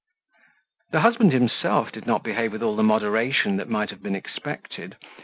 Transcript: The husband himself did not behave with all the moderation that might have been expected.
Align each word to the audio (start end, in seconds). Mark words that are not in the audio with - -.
The 0.93 1.01
husband 1.01 1.31
himself 1.31 1.91
did 1.91 2.07
not 2.07 2.23
behave 2.23 2.53
with 2.53 2.63
all 2.63 2.75
the 2.75 2.81
moderation 2.81 3.57
that 3.57 3.69
might 3.69 3.91
have 3.91 4.01
been 4.01 4.15
expected. 4.15 4.95